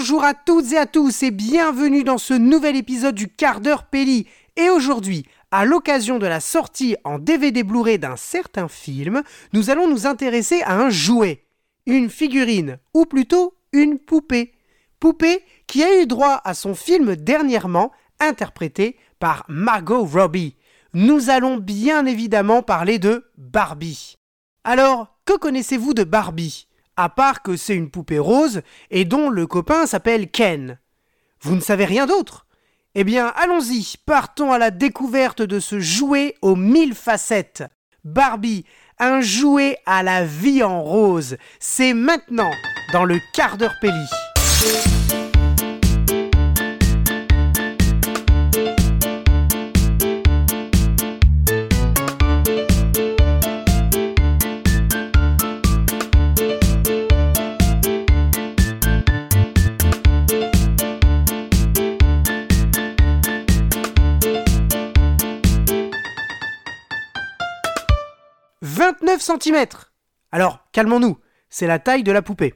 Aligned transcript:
Bonjour 0.00 0.24
à 0.24 0.32
toutes 0.32 0.72
et 0.72 0.78
à 0.78 0.86
tous 0.86 1.22
et 1.24 1.30
bienvenue 1.30 2.04
dans 2.04 2.16
ce 2.16 2.32
nouvel 2.32 2.74
épisode 2.74 3.14
du 3.14 3.28
quart 3.28 3.60
d'heure 3.60 3.84
Pelli. 3.84 4.26
Et 4.56 4.70
aujourd'hui, 4.70 5.26
à 5.50 5.66
l'occasion 5.66 6.18
de 6.18 6.26
la 6.26 6.40
sortie 6.40 6.96
en 7.04 7.18
DVD 7.18 7.64
Blu-ray 7.64 7.98
d'un 7.98 8.16
certain 8.16 8.66
film, 8.66 9.22
nous 9.52 9.68
allons 9.68 9.86
nous 9.90 10.06
intéresser 10.06 10.62
à 10.62 10.80
un 10.80 10.88
jouet, 10.88 11.44
une 11.84 12.08
figurine, 12.08 12.78
ou 12.94 13.04
plutôt 13.04 13.52
une 13.74 13.98
poupée. 13.98 14.54
Poupée 15.00 15.44
qui 15.66 15.84
a 15.84 16.00
eu 16.00 16.06
droit 16.06 16.40
à 16.44 16.54
son 16.54 16.74
film 16.74 17.14
dernièrement, 17.14 17.92
interprété 18.20 18.96
par 19.18 19.44
Margot 19.48 20.06
Robbie. 20.06 20.56
Nous 20.94 21.28
allons 21.28 21.58
bien 21.58 22.06
évidemment 22.06 22.62
parler 22.62 22.98
de 22.98 23.26
Barbie. 23.36 24.16
Alors, 24.64 25.14
que 25.26 25.36
connaissez-vous 25.36 25.92
de 25.92 26.04
Barbie? 26.04 26.69
À 27.02 27.08
part 27.08 27.40
que 27.40 27.56
c'est 27.56 27.74
une 27.74 27.88
poupée 27.88 28.18
rose 28.18 28.60
et 28.90 29.06
dont 29.06 29.30
le 29.30 29.46
copain 29.46 29.86
s'appelle 29.86 30.30
Ken. 30.30 30.78
Vous 31.40 31.54
ne 31.54 31.62
savez 31.62 31.86
rien 31.86 32.04
d'autre? 32.04 32.44
Eh 32.94 33.04
bien, 33.04 33.28
allons-y, 33.36 33.94
partons 34.04 34.52
à 34.52 34.58
la 34.58 34.70
découverte 34.70 35.40
de 35.40 35.60
ce 35.60 35.80
jouet 35.80 36.34
aux 36.42 36.56
mille 36.56 36.94
facettes. 36.94 37.64
Barbie, 38.04 38.66
un 38.98 39.22
jouet 39.22 39.78
à 39.86 40.02
la 40.02 40.26
vie 40.26 40.62
en 40.62 40.82
rose. 40.82 41.38
C'est 41.58 41.94
maintenant 41.94 42.50
dans 42.92 43.06
le 43.06 43.18
quart 43.32 43.56
d'heure 43.56 43.76
Pelli. 43.80 45.19
Alors, 70.32 70.60
calmons-nous, 70.72 71.18
c'est 71.48 71.66
la 71.66 71.78
taille 71.78 72.02
de 72.02 72.12
la 72.12 72.22
poupée. 72.22 72.54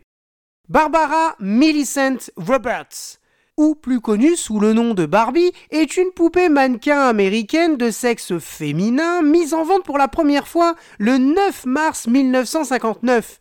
Barbara 0.68 1.36
Millicent 1.40 2.30
Roberts, 2.36 3.18
ou 3.56 3.74
plus 3.74 4.00
connue 4.00 4.36
sous 4.36 4.58
le 4.60 4.72
nom 4.72 4.94
de 4.94 5.06
Barbie, 5.06 5.52
est 5.70 5.96
une 5.96 6.10
poupée 6.10 6.48
mannequin 6.48 7.00
américaine 7.00 7.76
de 7.76 7.90
sexe 7.90 8.38
féminin 8.38 9.22
mise 9.22 9.54
en 9.54 9.64
vente 9.64 9.84
pour 9.84 9.98
la 9.98 10.08
première 10.08 10.48
fois 10.48 10.74
le 10.98 11.18
9 11.18 11.66
mars 11.66 12.06
1959. 12.06 13.40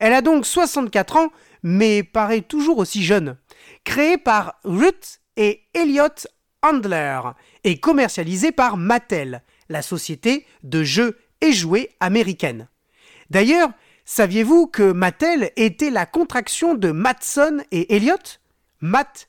Elle 0.00 0.12
a 0.12 0.20
donc 0.22 0.46
64 0.46 1.16
ans, 1.16 1.32
mais 1.62 2.02
paraît 2.02 2.42
toujours 2.42 2.78
aussi 2.78 3.02
jeune. 3.02 3.36
Créée 3.84 4.18
par 4.18 4.58
Ruth 4.64 5.20
et 5.36 5.62
Elliot 5.74 6.26
Handler 6.62 7.20
et 7.62 7.78
commercialisée 7.78 8.52
par 8.52 8.76
Mattel, 8.76 9.42
la 9.68 9.82
société 9.82 10.46
de 10.62 10.82
jeux 10.82 11.18
et 11.40 11.52
jouets 11.52 11.90
américaine. 12.00 12.68
D'ailleurs, 13.30 13.70
saviez-vous 14.04 14.66
que 14.66 14.92
Mattel 14.92 15.50
était 15.56 15.90
la 15.90 16.06
contraction 16.06 16.74
de 16.74 16.90
Matson 16.90 17.62
et 17.70 17.96
Elliott? 17.96 18.40
Matt. 18.80 19.28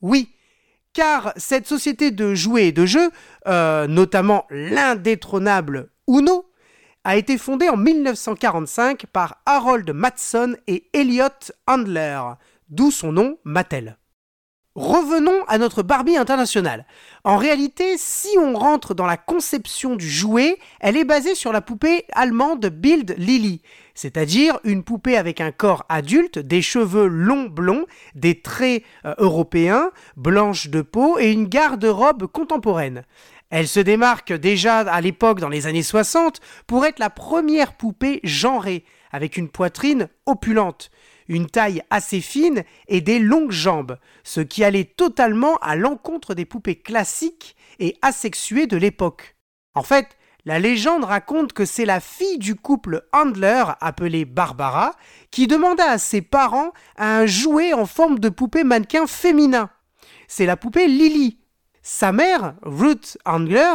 Oui, 0.00 0.34
car 0.92 1.32
cette 1.36 1.66
société 1.66 2.10
de 2.10 2.34
jouets 2.34 2.68
et 2.68 2.72
de 2.72 2.86
jeux, 2.86 3.10
euh, 3.46 3.86
notamment 3.86 4.46
l'indétrônable 4.50 5.90
Uno, 6.08 6.46
a 7.04 7.16
été 7.16 7.38
fondée 7.38 7.68
en 7.68 7.76
1945 7.76 9.06
par 9.06 9.42
Harold 9.46 9.90
Matson 9.90 10.56
et 10.66 10.88
Elliott 10.92 11.52
Handler, 11.66 12.20
d'où 12.68 12.90
son 12.90 13.12
nom 13.12 13.38
Mattel. 13.44 13.96
Revenons 14.74 15.44
à 15.48 15.58
notre 15.58 15.82
Barbie 15.82 16.16
internationale. 16.16 16.86
En 17.24 17.36
réalité, 17.36 17.96
si 17.98 18.38
on 18.38 18.54
rentre 18.54 18.94
dans 18.94 19.04
la 19.04 19.18
conception 19.18 19.96
du 19.96 20.08
jouet, 20.08 20.56
elle 20.80 20.96
est 20.96 21.04
basée 21.04 21.34
sur 21.34 21.52
la 21.52 21.60
poupée 21.60 22.06
allemande 22.12 22.64
Bild 22.66 23.14
Lily, 23.18 23.60
c'est-à-dire 23.94 24.58
une 24.64 24.82
poupée 24.82 25.18
avec 25.18 25.42
un 25.42 25.52
corps 25.52 25.84
adulte, 25.90 26.38
des 26.38 26.62
cheveux 26.62 27.06
longs 27.06 27.50
blonds, 27.50 27.84
des 28.14 28.40
traits 28.40 28.82
euh, 29.04 29.14
européens, 29.18 29.90
blanches 30.16 30.70
de 30.70 30.80
peau 30.80 31.18
et 31.18 31.32
une 31.32 31.48
garde-robe 31.48 32.26
contemporaine. 32.26 33.04
Elle 33.50 33.68
se 33.68 33.80
démarque 33.80 34.32
déjà 34.32 34.78
à 34.78 35.02
l'époque 35.02 35.38
dans 35.38 35.50
les 35.50 35.66
années 35.66 35.82
60 35.82 36.40
pour 36.66 36.86
être 36.86 36.98
la 36.98 37.10
première 37.10 37.74
poupée 37.74 38.20
genrée, 38.24 38.86
avec 39.10 39.36
une 39.36 39.50
poitrine 39.50 40.08
opulente 40.24 40.90
une 41.32 41.48
taille 41.48 41.82
assez 41.90 42.20
fine 42.20 42.62
et 42.88 43.00
des 43.00 43.18
longues 43.18 43.52
jambes, 43.52 43.98
ce 44.22 44.40
qui 44.40 44.64
allait 44.64 44.84
totalement 44.84 45.56
à 45.56 45.76
l'encontre 45.76 46.34
des 46.34 46.44
poupées 46.44 46.76
classiques 46.76 47.56
et 47.78 47.96
asexuées 48.02 48.66
de 48.66 48.76
l'époque. 48.76 49.36
En 49.74 49.82
fait, 49.82 50.16
la 50.44 50.58
légende 50.58 51.04
raconte 51.04 51.52
que 51.52 51.64
c'est 51.64 51.84
la 51.84 52.00
fille 52.00 52.38
du 52.38 52.54
couple 52.54 53.06
Handler, 53.12 53.64
appelée 53.80 54.24
Barbara, 54.24 54.94
qui 55.30 55.46
demanda 55.46 55.88
à 55.88 55.98
ses 55.98 56.20
parents 56.20 56.72
un 56.96 57.26
jouet 57.26 57.72
en 57.72 57.86
forme 57.86 58.18
de 58.18 58.28
poupée 58.28 58.64
mannequin 58.64 59.06
féminin. 59.06 59.70
C'est 60.28 60.46
la 60.46 60.56
poupée 60.56 60.88
Lily. 60.88 61.38
Sa 61.82 62.12
mère, 62.12 62.54
Ruth 62.62 63.18
Handler, 63.24 63.74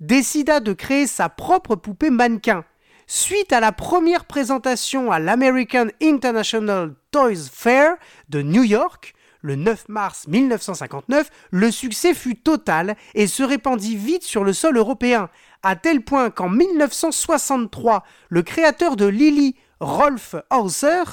décida 0.00 0.60
de 0.60 0.72
créer 0.72 1.06
sa 1.06 1.28
propre 1.28 1.74
poupée 1.74 2.10
mannequin, 2.10 2.64
Suite 3.08 3.52
à 3.52 3.60
la 3.60 3.70
première 3.70 4.24
présentation 4.24 5.12
à 5.12 5.20
l'American 5.20 5.86
International 6.02 6.92
Toys 7.12 7.48
Fair 7.52 7.94
de 8.30 8.42
New 8.42 8.64
York, 8.64 9.14
le 9.42 9.54
9 9.54 9.88
mars 9.88 10.26
1959, 10.26 11.30
le 11.52 11.70
succès 11.70 12.14
fut 12.14 12.34
total 12.34 12.96
et 13.14 13.28
se 13.28 13.44
répandit 13.44 13.94
vite 13.94 14.24
sur 14.24 14.42
le 14.42 14.52
sol 14.52 14.76
européen, 14.76 15.30
à 15.62 15.76
tel 15.76 16.02
point 16.02 16.30
qu'en 16.30 16.48
1963, 16.48 18.02
le 18.28 18.42
créateur 18.42 18.96
de 18.96 19.06
Lily, 19.06 19.54
Rolf 19.78 20.34
Hauser, 20.50 21.04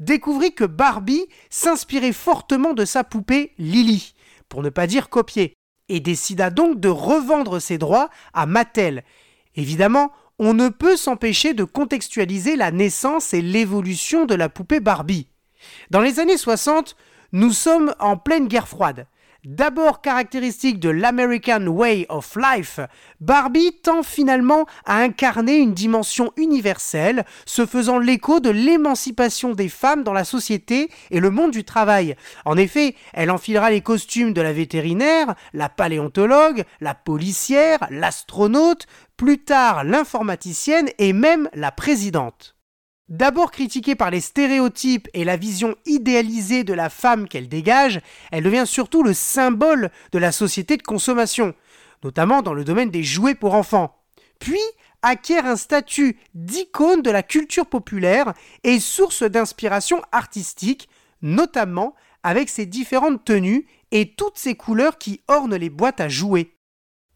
découvrit 0.00 0.54
que 0.54 0.64
Barbie 0.64 1.28
s'inspirait 1.48 2.12
fortement 2.12 2.74
de 2.74 2.84
sa 2.84 3.04
poupée 3.04 3.54
Lily, 3.56 4.14
pour 4.50 4.62
ne 4.62 4.68
pas 4.68 4.86
dire 4.86 5.08
copier, 5.08 5.54
et 5.88 6.00
décida 6.00 6.50
donc 6.50 6.78
de 6.78 6.90
revendre 6.90 7.58
ses 7.58 7.78
droits 7.78 8.10
à 8.34 8.44
Mattel. 8.44 9.02
Évidemment, 9.56 10.12
on 10.38 10.54
ne 10.54 10.68
peut 10.68 10.96
s'empêcher 10.96 11.54
de 11.54 11.64
contextualiser 11.64 12.56
la 12.56 12.70
naissance 12.70 13.34
et 13.34 13.42
l'évolution 13.42 14.24
de 14.24 14.34
la 14.34 14.48
poupée 14.48 14.80
Barbie. 14.80 15.28
Dans 15.90 16.00
les 16.00 16.20
années 16.20 16.36
60, 16.36 16.96
nous 17.32 17.52
sommes 17.52 17.94
en 17.98 18.16
pleine 18.16 18.48
guerre 18.48 18.68
froide. 18.68 19.06
D'abord 19.44 20.00
caractéristique 20.00 20.80
de 20.80 20.88
l'American 20.88 21.64
Way 21.68 22.06
of 22.08 22.36
Life, 22.36 22.80
Barbie 23.20 23.72
tend 23.84 24.02
finalement 24.02 24.66
à 24.84 24.96
incarner 24.96 25.58
une 25.58 25.74
dimension 25.74 26.32
universelle, 26.36 27.24
se 27.46 27.64
faisant 27.64 28.00
l'écho 28.00 28.40
de 28.40 28.50
l'émancipation 28.50 29.52
des 29.52 29.68
femmes 29.68 30.02
dans 30.02 30.12
la 30.12 30.24
société 30.24 30.90
et 31.12 31.20
le 31.20 31.30
monde 31.30 31.52
du 31.52 31.62
travail. 31.62 32.16
En 32.46 32.56
effet, 32.56 32.96
elle 33.12 33.30
enfilera 33.30 33.70
les 33.70 33.80
costumes 33.80 34.32
de 34.32 34.40
la 34.40 34.52
vétérinaire, 34.52 35.36
la 35.52 35.68
paléontologue, 35.68 36.64
la 36.80 36.94
policière, 36.94 37.86
l'astronaute, 37.90 38.86
plus 39.16 39.38
tard 39.38 39.84
l'informaticienne 39.84 40.88
et 40.98 41.12
même 41.12 41.48
la 41.54 41.70
présidente. 41.70 42.57
D'abord 43.08 43.50
critiquée 43.50 43.94
par 43.94 44.10
les 44.10 44.20
stéréotypes 44.20 45.08
et 45.14 45.24
la 45.24 45.36
vision 45.36 45.74
idéalisée 45.86 46.62
de 46.62 46.74
la 46.74 46.90
femme 46.90 47.26
qu'elle 47.26 47.48
dégage, 47.48 48.00
elle 48.30 48.44
devient 48.44 48.66
surtout 48.66 49.02
le 49.02 49.14
symbole 49.14 49.90
de 50.12 50.18
la 50.18 50.30
société 50.30 50.76
de 50.76 50.82
consommation, 50.82 51.54
notamment 52.04 52.42
dans 52.42 52.52
le 52.52 52.64
domaine 52.64 52.90
des 52.90 53.02
jouets 53.02 53.34
pour 53.34 53.54
enfants. 53.54 53.96
Puis 54.38 54.60
acquiert 55.00 55.46
un 55.46 55.56
statut 55.56 56.18
d'icône 56.34 57.00
de 57.00 57.10
la 57.10 57.22
culture 57.22 57.66
populaire 57.66 58.34
et 58.62 58.78
source 58.78 59.22
d'inspiration 59.22 60.02
artistique, 60.12 60.90
notamment 61.22 61.94
avec 62.22 62.50
ses 62.50 62.66
différentes 62.66 63.24
tenues 63.24 63.66
et 63.90 64.14
toutes 64.14 64.36
ses 64.36 64.54
couleurs 64.54 64.98
qui 64.98 65.22
ornent 65.28 65.56
les 65.56 65.70
boîtes 65.70 66.00
à 66.00 66.08
jouets. 66.08 66.52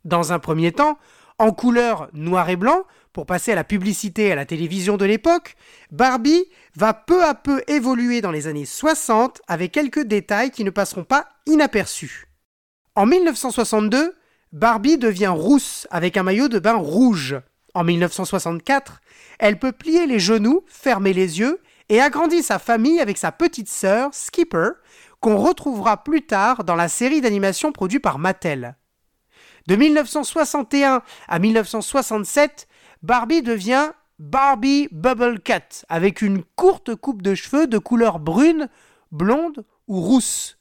Dans 0.05 0.33
un 0.33 0.39
premier 0.39 0.73
temps, 0.73 0.99
en 1.39 1.53
couleur 1.53 2.09
noir 2.13 2.49
et 2.49 2.57
blanc, 2.57 2.85
pour 3.13 3.27
passer 3.27 3.53
à 3.53 3.55
la 3.55 3.65
publicité 3.65 4.33
à 4.33 4.35
la 4.35 4.47
télévision 4.47 4.97
de 4.97 5.05
l'époque, 5.05 5.55
Barbie 5.91 6.45
va 6.77 6.95
peu 6.95 7.25
à 7.25 7.35
peu 7.35 7.63
évoluer 7.69 8.21
dans 8.21 8.31
les 8.31 8.47
années 8.47 8.65
60 8.65 9.43
avec 9.47 9.73
quelques 9.73 10.05
détails 10.05 10.51
qui 10.51 10.65
ne 10.65 10.71
passeront 10.71 11.05
pas 11.05 11.29
inaperçus. 11.47 12.27
En 12.95 13.07
1962, 13.07 14.15
Barbie 14.53 14.99
devient 14.99 15.33
rousse 15.35 15.87
avec 15.91 16.17
un 16.17 16.23
maillot 16.23 16.49
de 16.49 16.59
bain 16.59 16.75
rouge. 16.75 17.37
En 17.75 17.85
1964, 17.85 19.01
elle 19.39 19.59
peut 19.59 19.73
plier 19.73 20.07
les 20.07 20.19
genoux, 20.19 20.65
fermer 20.67 21.13
les 21.13 21.39
yeux 21.39 21.61
et 21.89 22.01
agrandit 22.01 22.43
sa 22.43 22.59
famille 22.59 23.01
avec 23.01 23.19
sa 23.19 23.33
petite 23.33 23.69
sœur, 23.69 24.11
Skipper, 24.13 24.71
qu'on 25.21 25.37
retrouvera 25.37 26.03
plus 26.03 26.23
tard 26.27 26.65
dans 26.65 26.75
la 26.75 26.89
série 26.89 27.21
d'animation 27.21 27.73
produite 27.73 28.03
par 28.03 28.19
Mattel. 28.19 28.77
De 29.69 29.77
1961 29.77 31.03
à 31.29 31.39
1967, 31.39 32.67
Barbie 33.03 33.43
devient 33.43 33.91
Barbie 34.21 34.87
Bubble 34.93 35.41
Cat 35.41 35.85
avec 35.89 36.23
une 36.23 36.45
courte 36.55 36.95
coupe 36.95 37.21
de 37.21 37.35
cheveux 37.35 37.67
de 37.67 37.79
couleur 37.79 38.21
brune, 38.21 38.69
blonde 39.11 39.65
ou 39.89 40.01
rousse. 40.01 40.57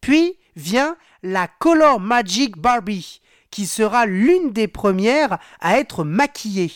Puis 0.00 0.38
vient 0.56 0.96
la 1.22 1.46
Color 1.46 2.00
Magic 2.00 2.56
Barbie, 2.56 3.20
qui 3.50 3.66
sera 3.66 4.06
l'une 4.06 4.52
des 4.52 4.66
premières 4.66 5.38
à 5.60 5.78
être 5.78 6.04
maquillée. 6.04 6.72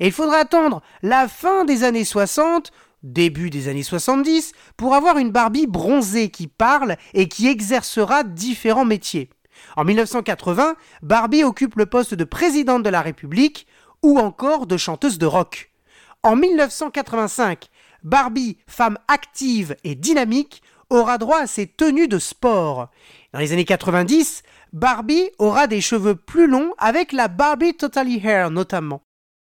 Et 0.00 0.06
il 0.06 0.12
faudra 0.12 0.38
attendre 0.38 0.82
la 1.02 1.28
fin 1.28 1.64
des 1.64 1.84
années 1.84 2.04
60, 2.04 2.72
début 3.04 3.48
des 3.48 3.68
années 3.68 3.84
70, 3.84 4.54
pour 4.76 4.96
avoir 4.96 5.18
une 5.18 5.30
Barbie 5.30 5.68
bronzée 5.68 6.30
qui 6.30 6.48
parle 6.48 6.96
et 7.14 7.28
qui 7.28 7.46
exercera 7.46 8.24
différents 8.24 8.84
métiers. 8.84 9.30
En 9.76 9.84
1980, 9.84 10.74
Barbie 11.02 11.44
occupe 11.44 11.76
le 11.76 11.86
poste 11.86 12.14
de 12.14 12.24
présidente 12.24 12.82
de 12.82 12.90
la 12.90 13.02
République 13.02 13.68
ou 14.02 14.18
encore 14.18 14.66
de 14.66 14.76
chanteuse 14.76 15.18
de 15.18 15.26
rock. 15.26 15.70
En 16.22 16.36
1985, 16.36 17.68
Barbie, 18.02 18.58
femme 18.66 18.98
active 19.08 19.76
et 19.84 19.94
dynamique, 19.94 20.62
aura 20.90 21.18
droit 21.18 21.40
à 21.40 21.46
ses 21.46 21.66
tenues 21.66 22.08
de 22.08 22.18
sport. 22.18 22.90
Dans 23.32 23.38
les 23.38 23.52
années 23.52 23.64
90, 23.64 24.42
Barbie 24.72 25.30
aura 25.38 25.66
des 25.66 25.80
cheveux 25.80 26.14
plus 26.14 26.46
longs 26.46 26.74
avec 26.78 27.12
la 27.12 27.28
Barbie 27.28 27.74
Totally 27.74 28.20
Hair 28.24 28.50
notamment. 28.50 29.02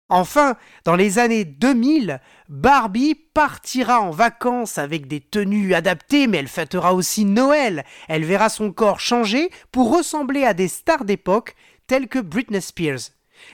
Enfin, 0.09 0.55
dans 0.83 0.95
les 0.95 1.17
années 1.17 1.45
2000, 1.45 2.21
Barbie 2.47 3.15
partira 3.15 4.01
en 4.01 4.11
vacances 4.11 4.77
avec 4.77 5.07
des 5.07 5.19
tenues 5.19 5.73
adaptées, 5.73 6.27
mais 6.27 6.37
elle 6.37 6.47
fêtera 6.47 6.93
aussi 6.93 7.25
Noël. 7.25 7.83
Elle 8.07 8.23
verra 8.23 8.49
son 8.49 8.71
corps 8.71 8.99
changer 8.99 9.49
pour 9.71 9.95
ressembler 9.95 10.43
à 10.43 10.53
des 10.53 10.67
stars 10.67 11.05
d'époque 11.05 11.55
telles 11.87 12.07
que 12.07 12.19
Britney 12.19 12.61
Spears. 12.61 12.99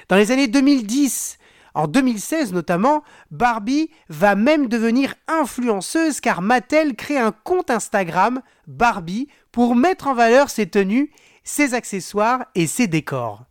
Dans 0.09 0.15
les 0.15 0.31
années 0.31 0.47
2010, 0.47 1.37
en 1.73 1.87
2016 1.87 2.53
notamment, 2.53 3.03
Barbie 3.29 3.89
va 4.09 4.35
même 4.35 4.67
devenir 4.67 5.15
influenceuse 5.27 6.19
car 6.19 6.41
Mattel 6.41 6.95
crée 6.95 7.17
un 7.17 7.31
compte 7.31 7.69
Instagram 7.69 8.41
Barbie 8.67 9.27
pour 9.51 9.75
mettre 9.75 10.07
en 10.07 10.13
valeur 10.13 10.49
ses 10.49 10.67
tenues, 10.67 11.11
ses 11.43 11.73
accessoires 11.73 12.45
et 12.55 12.67
ses 12.67 12.87
décors. 12.87 13.45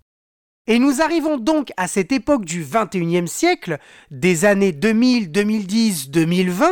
Et 0.66 0.78
nous 0.78 1.00
arrivons 1.00 1.36
donc 1.36 1.72
à 1.76 1.88
cette 1.88 2.12
époque 2.12 2.44
du 2.44 2.64
21e 2.64 3.26
siècle, 3.26 3.78
des 4.10 4.44
années 4.44 4.72
2000, 4.72 5.32
2010, 5.32 6.10
2020, 6.10 6.70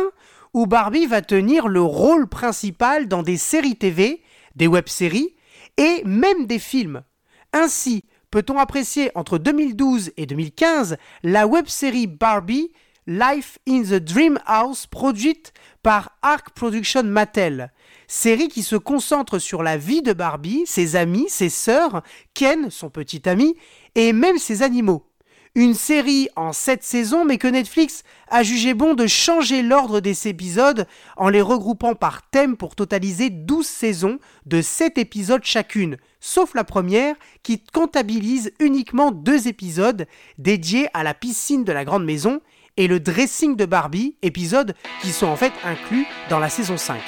où 0.53 0.67
Barbie 0.67 1.05
va 1.05 1.21
tenir 1.21 1.67
le 1.67 1.81
rôle 1.81 2.27
principal 2.27 3.07
dans 3.07 3.23
des 3.23 3.37
séries 3.37 3.75
TV, 3.75 4.21
des 4.55 4.67
web-séries 4.67 5.35
et 5.77 6.01
même 6.05 6.45
des 6.45 6.59
films. 6.59 7.03
Ainsi, 7.51 8.05
peut-on 8.31 8.57
apprécier 8.57 9.11
entre 9.15 9.37
2012 9.37 10.11
et 10.17 10.25
2015 10.25 10.97
la 11.23 11.47
web-série 11.47 12.07
Barbie 12.07 12.71
Life 13.07 13.57
in 13.67 13.81
the 13.81 13.95
Dream 13.95 14.39
House 14.45 14.85
produite 14.85 15.51
par 15.81 16.11
Arc 16.21 16.51
Production 16.51 17.01
Mattel, 17.03 17.71
série 18.07 18.49
qui 18.49 18.61
se 18.61 18.75
concentre 18.75 19.39
sur 19.39 19.63
la 19.63 19.77
vie 19.77 20.03
de 20.03 20.13
Barbie, 20.13 20.63
ses 20.67 20.95
amis, 20.95 21.25
ses 21.27 21.49
sœurs, 21.49 22.03
Ken, 22.35 22.69
son 22.69 22.91
petit 22.91 23.27
ami, 23.27 23.55
et 23.95 24.13
même 24.13 24.37
ses 24.37 24.61
animaux. 24.61 25.07
Une 25.55 25.73
série 25.73 26.29
en 26.35 26.53
7 26.53 26.83
saisons, 26.83 27.25
mais 27.25 27.39
que 27.39 27.47
Netflix 27.47 28.03
a 28.27 28.43
jugé 28.43 28.75
bon 28.75 28.93
de 28.93 29.07
changer 29.07 29.63
l'ordre 29.63 30.01
des 30.01 30.27
épisodes 30.27 30.85
en 31.17 31.29
les 31.29 31.41
regroupant 31.41 31.95
par 31.95 32.29
thème 32.29 32.57
pour 32.57 32.75
totaliser 32.75 33.31
12 33.31 33.65
saisons 33.65 34.19
de 34.45 34.61
7 34.61 34.99
épisodes 34.99 35.43
chacune, 35.43 35.97
sauf 36.19 36.53
la 36.53 36.63
première 36.63 37.15
qui 37.43 37.61
comptabilise 37.61 38.51
uniquement 38.59 39.11
deux 39.11 39.47
épisodes 39.47 40.05
dédiés 40.37 40.87
à 40.93 41.03
la 41.03 41.13
piscine 41.13 41.63
de 41.63 41.71
la 41.71 41.85
grande 41.85 42.05
maison 42.05 42.41
et 42.77 42.87
le 42.87 42.99
dressing 42.99 43.55
de 43.55 43.65
Barbie, 43.65 44.15
épisodes 44.21 44.73
qui 45.01 45.09
sont 45.09 45.27
en 45.27 45.35
fait 45.35 45.53
inclus 45.65 46.05
dans 46.29 46.39
la 46.39 46.49
saison 46.49 46.77
5. 46.77 46.99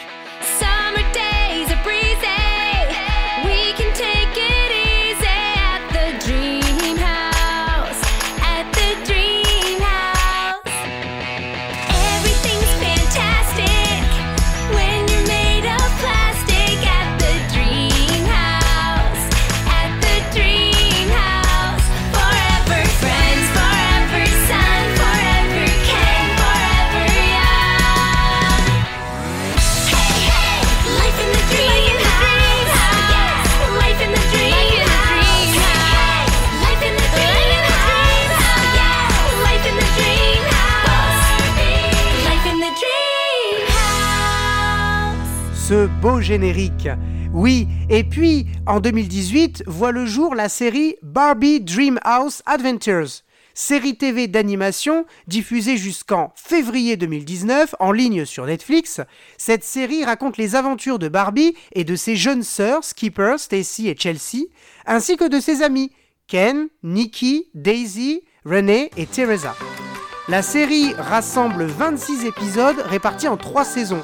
Générique. 46.20 46.90
Oui, 47.34 47.68
et 47.90 48.04
puis 48.04 48.48
en 48.68 48.80
2018 48.80 49.64
voit 49.68 49.92
le 49.92 50.06
jour 50.06 50.36
la 50.36 50.50
série 50.50 50.96
Barbie 51.02 51.62
Dreamhouse 51.62 52.42
Adventures, 52.46 53.24
série 53.54 53.96
TV 53.96 54.28
d'animation 54.28 55.06
diffusée 55.28 55.78
jusqu'en 55.78 56.34
février 56.36 56.98
2019 56.98 57.76
en 57.80 57.92
ligne 57.92 58.26
sur 58.26 58.46
Netflix. 58.46 59.00
Cette 59.38 59.64
série 59.64 60.04
raconte 60.04 60.38
les 60.38 60.56
aventures 60.56 61.00
de 61.00 61.08
Barbie 61.08 61.56
et 61.74 61.84
de 61.84 61.96
ses 61.96 62.16
jeunes 62.16 62.44
sœurs 62.44 62.84
Skipper, 62.84 63.36
Stacy 63.38 63.88
et 63.88 63.96
Chelsea, 63.98 64.48
ainsi 64.86 65.16
que 65.16 65.30
de 65.30 65.40
ses 65.40 65.62
amis 65.62 65.92
Ken, 66.28 66.68
Nikki, 66.84 67.48
Daisy, 67.54 68.22
Renee 68.44 68.90
et 68.98 69.06
Teresa. 69.06 69.56
La 70.28 70.42
série 70.42 70.94
rassemble 70.94 71.66
26 71.66 72.26
épisodes 72.26 72.80
répartis 72.86 73.28
en 73.28 73.38
3 73.38 73.66
saisons. 73.66 74.04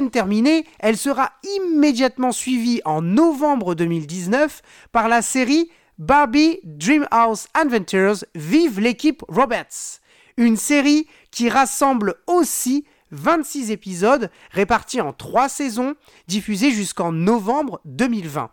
Terminée, 0.00 0.64
elle 0.78 0.96
sera 0.96 1.32
immédiatement 1.56 2.32
suivie 2.32 2.80
en 2.86 3.02
novembre 3.02 3.74
2019 3.74 4.62
par 4.90 5.08
la 5.08 5.20
série 5.20 5.70
Barbie 5.98 6.60
Dreamhouse 6.64 7.46
Adventures 7.52 8.24
Vive 8.34 8.80
l'équipe 8.80 9.22
Roberts, 9.28 10.00
une 10.38 10.56
série 10.56 11.06
qui 11.30 11.50
rassemble 11.50 12.14
aussi 12.26 12.86
26 13.10 13.70
épisodes 13.70 14.30
répartis 14.50 15.02
en 15.02 15.12
3 15.12 15.50
saisons 15.50 15.94
diffusés 16.26 16.70
jusqu'en 16.70 17.12
novembre 17.12 17.82
2020. 17.84 18.50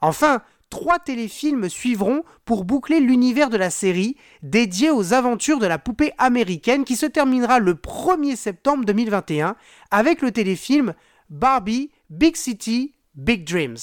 Enfin, 0.00 0.42
trois 0.72 0.98
téléfilms 0.98 1.68
suivront 1.68 2.24
pour 2.46 2.64
boucler 2.64 2.98
l'univers 2.98 3.50
de 3.50 3.58
la 3.58 3.68
série 3.68 4.16
dédié 4.42 4.90
aux 4.90 5.12
aventures 5.12 5.58
de 5.58 5.66
la 5.66 5.78
poupée 5.78 6.12
américaine 6.16 6.84
qui 6.84 6.96
se 6.96 7.04
terminera 7.04 7.58
le 7.58 7.74
1er 7.74 8.36
septembre 8.36 8.86
2021 8.86 9.54
avec 9.90 10.22
le 10.22 10.32
téléfilm 10.32 10.94
Barbie 11.28 11.90
Big 12.08 12.36
City 12.36 12.94
Big 13.14 13.46
Dreams. 13.46 13.76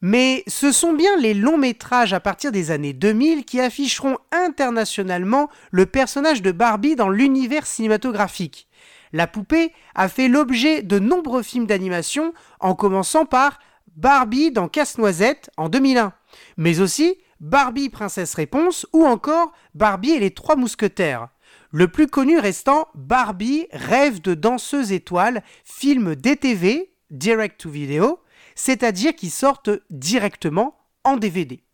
Mais 0.00 0.44
ce 0.46 0.70
sont 0.70 0.92
bien 0.92 1.16
les 1.16 1.34
longs 1.34 1.58
métrages 1.58 2.12
à 2.12 2.20
partir 2.20 2.52
des 2.52 2.70
années 2.70 2.92
2000 2.92 3.44
qui 3.44 3.60
afficheront 3.60 4.16
internationalement 4.30 5.48
le 5.72 5.86
personnage 5.86 6.40
de 6.40 6.52
Barbie 6.52 6.94
dans 6.94 7.08
l'univers 7.08 7.66
cinématographique. 7.66 8.68
La 9.12 9.26
poupée 9.26 9.72
a 9.96 10.08
fait 10.08 10.28
l'objet 10.28 10.82
de 10.82 11.00
nombreux 11.00 11.42
films 11.42 11.66
d'animation, 11.66 12.32
en 12.60 12.76
commençant 12.76 13.24
par 13.24 13.58
Barbie 13.98 14.52
dans 14.52 14.68
Casse-Noisette 14.68 15.50
en 15.56 15.68
2001, 15.68 16.12
mais 16.56 16.78
aussi 16.78 17.16
Barbie 17.40 17.88
Princesse 17.88 18.34
Réponse 18.34 18.86
ou 18.92 19.04
encore 19.04 19.50
Barbie 19.74 20.12
et 20.12 20.20
les 20.20 20.30
Trois 20.30 20.54
Mousquetaires. 20.54 21.30
Le 21.72 21.88
plus 21.88 22.06
connu 22.06 22.38
restant 22.38 22.86
Barbie, 22.94 23.66
Rêve 23.72 24.20
de 24.20 24.34
danseuse 24.34 24.92
étoile, 24.92 25.42
film 25.64 26.14
DTV, 26.14 26.92
direct 27.10 27.60
to 27.60 27.70
video, 27.70 28.20
c'est-à-dire 28.54 29.16
qui 29.16 29.30
sortent 29.30 29.70
directement 29.90 30.78
en 31.02 31.16
DVD. 31.16 31.64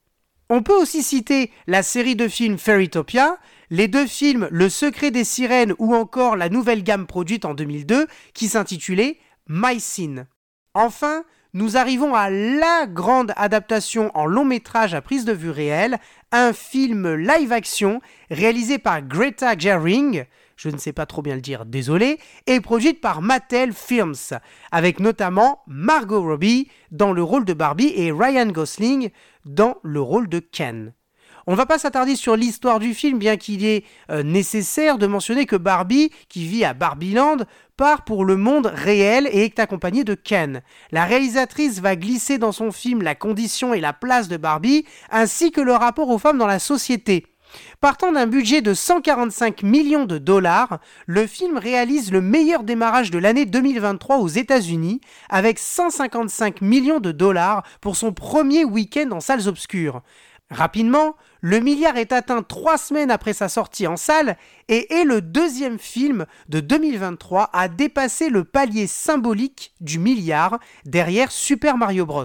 On 0.49 0.63
peut 0.63 0.81
aussi 0.81 1.03
citer 1.03 1.51
la 1.67 1.83
série 1.83 2.17
de 2.17 2.27
films 2.27 2.57
Fairytopia, 2.57 3.37
les 3.69 3.87
deux 3.87 4.07
films 4.07 4.49
Le 4.51 4.71
secret 4.71 5.11
des 5.11 5.25
sirènes 5.25 5.75
ou 5.79 5.95
encore 5.95 6.37
la 6.37 6.49
nouvelle 6.49 6.85
gamme 6.85 7.07
produite 7.07 7.45
en 7.45 7.53
2002 7.53 8.07
qui 8.33 8.49
s'intitulait 8.49 9.19
My 9.47 9.79
Scene. 9.79 10.27
Enfin, 10.73 11.25
nous 11.55 11.77
arrivons 11.77 12.15
à 12.15 12.31
la 12.31 12.87
grande 12.87 13.33
adaptation 13.37 14.11
en 14.15 14.27
long 14.27 14.45
métrage 14.45 14.93
à 14.93 15.01
prise 15.01 15.25
de 15.25 15.33
vue 15.33 15.51
réelle, 15.51 15.99
un 16.33 16.53
film 16.53 17.15
live-action 17.15 18.01
réalisé 18.29 18.79
par 18.79 19.03
Greta 19.03 19.57
Gerwig, 19.57 20.27
je 20.57 20.69
ne 20.69 20.79
sais 20.79 20.93
pas 20.93 21.07
trop 21.07 21.23
bien 21.23 21.37
le 21.37 21.41
dire, 21.41 21.65
désolé, 21.65 22.19
et 22.47 22.61
produite 22.61 23.01
par 23.01 23.23
Mattel 23.23 23.73
Films, 23.73 24.15
avec 24.73 24.99
notamment 24.99 25.63
Margot 25.69 26.23
Robbie 26.23 26.69
dans 26.91 27.13
le 27.13 27.23
rôle 27.23 27.45
de 27.45 27.55
Barbie 27.55 27.93
et 27.95 28.11
Ryan 28.11 28.47
Gosling 28.47 29.11
dans 29.45 29.77
le 29.83 30.01
rôle 30.01 30.29
de 30.29 30.41
Ken. 30.41 30.93
On 31.47 31.53
ne 31.53 31.57
va 31.57 31.67
pas 31.67 31.79
s'attarder 31.79 32.17
sur 32.17 32.37
l'histoire 32.37 32.79
du 32.79 32.95
film, 32.95 33.19
bien 33.19 33.37
qu'il 33.37 33.67
est 33.67 33.85
euh, 34.11 34.23
nécessaire 34.23 34.97
de 34.97 35.07
mentionner 35.07 35.45
que 35.45 35.57
Barbie, 35.57 36.11
qui 36.29 36.47
vit 36.47 36.65
à 36.65 36.73
Barbieland, 36.73 37.37
part 37.77 38.05
pour 38.05 38.25
le 38.25 38.37
monde 38.37 38.73
réel 38.73 39.29
et 39.31 39.45
est 39.45 39.59
accompagnée 39.59 40.05
de 40.05 40.15
Ken. 40.15 40.63
La 40.91 41.05
réalisatrice 41.05 41.81
va 41.81 41.97
glisser 41.97 42.39
dans 42.39 42.53
son 42.53 42.73
film 42.73 43.03
la 43.03 43.15
condition 43.15 43.75
et 43.75 43.81
la 43.81 43.93
place 43.93 44.29
de 44.29 44.39
Barbie, 44.39 44.87
ainsi 45.11 45.51
que 45.51 45.61
le 45.61 45.73
rapport 45.73 46.09
aux 46.09 46.19
femmes 46.19 46.39
dans 46.39 46.47
la 46.47 46.59
société. 46.59 47.27
Partant 47.81 48.13
d'un 48.13 48.27
budget 48.27 48.63
de 48.63 48.75
145 48.75 49.63
millions 49.63 50.07
de 50.07 50.19
dollars, 50.19 50.79
le 51.07 51.27
film 51.27 51.59
réalise 51.59 52.11
le 52.11 52.21
meilleur 52.21 52.63
démarrage 52.63 53.11
de 53.11 53.19
l'année 53.19 53.47
2023 53.47 54.19
aux 54.19 54.29
États-Unis, 54.29 55.01
avec 55.29 55.59
155 55.59 56.63
millions 56.63 57.01
de 57.01 57.13
dollars 57.13 57.63
pour 57.81 57.97
son 57.97 58.13
premier 58.13 58.65
week-end 58.65 59.11
en 59.13 59.21
salles 59.21 59.47
obscures. 59.47 60.03
Rapidement, 60.55 61.17
le 61.41 61.59
milliard 61.59 61.97
est 61.97 62.13
atteint 62.13 62.45
trois 62.45 62.79
semaines 62.79 63.11
après 63.11 63.33
sa 63.33 63.49
sortie 63.49 63.89
en 63.89 63.97
salle 63.97 64.37
et 64.69 64.95
est 64.95 65.05
le 65.05 65.21
deuxième 65.21 65.81
film 65.81 66.27
de 66.49 66.61
2023 66.61 67.51
à 67.53 67.67
dépasser 67.67 68.29
le 68.29 68.45
palier 68.45 68.87
symbolique 68.87 69.75
du 69.81 69.99
milliard 69.99 70.61
derrière 70.85 71.33
Super 71.33 71.77
Mario 71.77 72.07
Bros. 72.07 72.25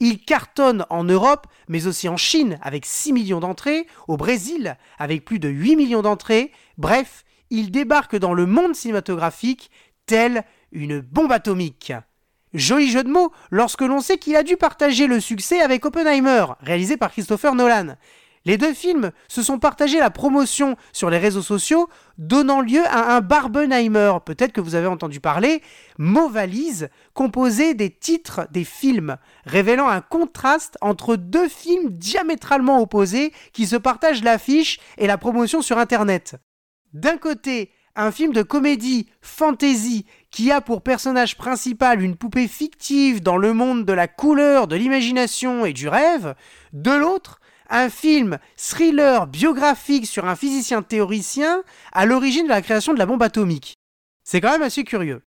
Il 0.00 0.24
cartonne 0.24 0.84
en 0.90 1.04
Europe, 1.04 1.46
mais 1.68 1.86
aussi 1.86 2.08
en 2.08 2.16
Chine 2.16 2.58
avec 2.60 2.86
6 2.86 3.12
millions 3.12 3.40
d'entrées, 3.40 3.86
au 4.08 4.16
Brésil 4.16 4.76
avec 4.98 5.24
plus 5.24 5.38
de 5.38 5.48
8 5.48 5.76
millions 5.76 6.02
d'entrées, 6.02 6.50
bref, 6.76 7.24
il 7.50 7.70
débarque 7.70 8.16
dans 8.16 8.34
le 8.34 8.46
monde 8.46 8.74
cinématographique 8.74 9.70
tel 10.06 10.42
une 10.72 10.98
bombe 10.98 11.30
atomique. 11.30 11.92
Joli 12.52 12.90
jeu 12.90 13.04
de 13.04 13.10
mots 13.10 13.32
lorsque 13.50 13.82
l'on 13.82 14.00
sait 14.00 14.18
qu'il 14.18 14.36
a 14.36 14.42
dû 14.42 14.56
partager 14.56 15.06
le 15.06 15.20
succès 15.20 15.60
avec 15.60 15.84
Oppenheimer, 15.84 16.46
réalisé 16.60 16.96
par 16.96 17.12
Christopher 17.12 17.54
Nolan. 17.54 17.96
Les 18.46 18.56
deux 18.56 18.72
films 18.72 19.10
se 19.28 19.42
sont 19.42 19.58
partagés 19.58 19.98
la 19.98 20.08
promotion 20.08 20.76
sur 20.92 21.10
les 21.10 21.18
réseaux 21.18 21.42
sociaux, 21.42 21.90
donnant 22.16 22.62
lieu 22.62 22.82
à 22.86 23.14
un 23.14 23.20
Barbenheimer, 23.20 24.14
peut-être 24.24 24.52
que 24.52 24.62
vous 24.62 24.74
avez 24.74 24.86
entendu 24.86 25.20
parler, 25.20 25.62
mot 25.98 26.28
valise 26.28 26.88
composé 27.12 27.74
des 27.74 27.90
titres 27.90 28.48
des 28.50 28.64
films, 28.64 29.18
révélant 29.44 29.88
un 29.88 30.00
contraste 30.00 30.78
entre 30.80 31.16
deux 31.16 31.48
films 31.48 31.90
diamétralement 31.90 32.80
opposés 32.80 33.32
qui 33.52 33.66
se 33.66 33.76
partagent 33.76 34.24
l'affiche 34.24 34.80
et 34.96 35.06
la 35.06 35.18
promotion 35.18 35.60
sur 35.60 35.76
Internet. 35.76 36.36
D'un 36.94 37.18
côté, 37.18 37.70
un 37.96 38.12
film 38.12 38.32
de 38.32 38.42
comédie 38.42 39.06
fantasy 39.20 40.06
qui 40.30 40.50
a 40.50 40.60
pour 40.60 40.82
personnage 40.82 41.36
principal 41.36 42.02
une 42.02 42.16
poupée 42.16 42.48
fictive 42.48 43.22
dans 43.22 43.36
le 43.36 43.52
monde 43.52 43.84
de 43.84 43.92
la 43.92 44.08
couleur, 44.08 44.66
de 44.66 44.76
l'imagination 44.76 45.64
et 45.64 45.72
du 45.72 45.88
rêve, 45.88 46.34
de 46.72 46.92
l'autre, 46.92 47.40
un 47.68 47.88
film 47.88 48.38
thriller 48.56 49.26
biographique 49.26 50.06
sur 50.06 50.26
un 50.26 50.36
physicien 50.36 50.82
théoricien 50.82 51.62
à 51.92 52.06
l'origine 52.06 52.44
de 52.44 52.48
la 52.48 52.62
création 52.62 52.92
de 52.92 52.98
la 52.98 53.06
bombe 53.06 53.22
atomique. 53.22 53.74
C'est 54.24 54.40
quand 54.40 54.52
même 54.52 54.62
assez 54.62 54.84
curieux. 54.84 55.22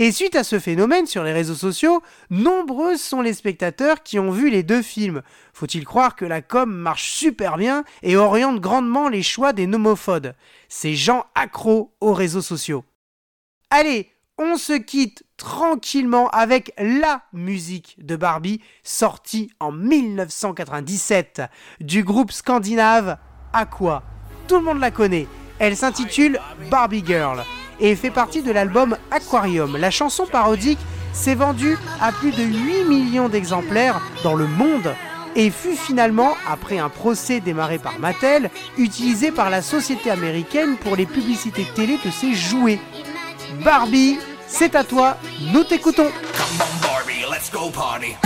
Et 0.00 0.12
suite 0.12 0.36
à 0.36 0.44
ce 0.44 0.60
phénomène 0.60 1.06
sur 1.06 1.24
les 1.24 1.32
réseaux 1.32 1.56
sociaux, 1.56 2.04
nombreux 2.30 2.96
sont 2.96 3.20
les 3.20 3.34
spectateurs 3.34 4.04
qui 4.04 4.20
ont 4.20 4.30
vu 4.30 4.48
les 4.48 4.62
deux 4.62 4.80
films. 4.80 5.22
Faut-il 5.52 5.84
croire 5.84 6.14
que 6.14 6.24
la 6.24 6.40
com 6.40 6.72
marche 6.72 7.10
super 7.10 7.56
bien 7.56 7.82
et 8.04 8.16
oriente 8.16 8.60
grandement 8.60 9.08
les 9.08 9.24
choix 9.24 9.52
des 9.52 9.66
nomophodes, 9.66 10.36
ces 10.68 10.94
gens 10.94 11.26
accros 11.34 11.96
aux 12.00 12.14
réseaux 12.14 12.42
sociaux. 12.42 12.84
Allez, 13.70 14.08
on 14.38 14.56
se 14.56 14.74
quitte 14.74 15.24
tranquillement 15.36 16.30
avec 16.30 16.72
la 16.78 17.22
musique 17.32 17.96
de 17.98 18.14
Barbie 18.14 18.62
sortie 18.84 19.50
en 19.58 19.72
1997 19.72 21.42
du 21.80 22.04
groupe 22.04 22.30
scandinave 22.30 23.18
Aqua. 23.52 24.04
Tout 24.46 24.58
le 24.58 24.62
monde 24.62 24.78
la 24.78 24.92
connaît. 24.92 25.26
Elle 25.58 25.76
s'intitule 25.76 26.38
Barbie 26.70 27.02
Girl 27.04 27.42
et 27.80 27.96
fait 27.96 28.10
partie 28.10 28.42
de 28.42 28.52
l'album 28.52 28.96
Aquarium. 29.10 29.76
La 29.76 29.90
chanson 29.90 30.26
parodique 30.26 30.78
s'est 31.12 31.34
vendue 31.34 31.76
à 32.00 32.12
plus 32.12 32.30
de 32.30 32.42
8 32.42 32.84
millions 32.84 33.28
d'exemplaires 33.28 34.00
dans 34.22 34.34
le 34.34 34.46
monde 34.46 34.94
et 35.36 35.50
fut 35.50 35.76
finalement, 35.76 36.36
après 36.50 36.78
un 36.78 36.88
procès 36.88 37.40
démarré 37.40 37.78
par 37.78 37.98
Mattel, 37.98 38.50
utilisée 38.76 39.30
par 39.30 39.50
la 39.50 39.62
société 39.62 40.10
américaine 40.10 40.76
pour 40.76 40.96
les 40.96 41.06
publicités 41.06 41.66
télé 41.74 41.98
de 42.04 42.10
ses 42.10 42.34
jouets. 42.34 42.80
Barbie, 43.64 44.18
c'est 44.46 44.74
à 44.74 44.84
toi, 44.84 45.16
nous 45.52 45.64
t'écoutons. 45.64 46.10
Come 46.36 46.60
on 46.60 46.86
Barbie, 46.86 47.24
let's 47.30 47.50
go 47.52 47.70
party. 47.70 48.16